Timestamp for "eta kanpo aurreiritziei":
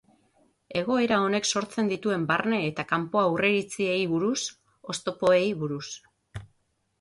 2.69-4.01